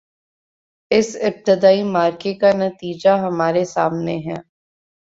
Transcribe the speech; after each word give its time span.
اس 0.91 1.15
ابتدائی 1.21 1.83
معرکے 1.93 2.33
کا 2.33 2.51
نتیجہ 2.57 3.17
ہمارے 3.25 3.65
سامنے 3.65 4.17
ہے۔ 4.25 4.37